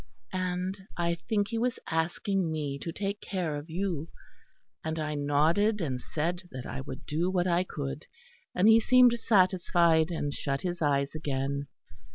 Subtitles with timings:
[0.33, 4.09] And I think he was asking me to take care of you.
[4.83, 8.07] And I nodded and said that I would do what I could,
[8.55, 11.67] and he seemed satisfied and shut his eyes again.